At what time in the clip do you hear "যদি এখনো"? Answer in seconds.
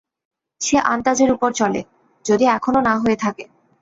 2.25-2.79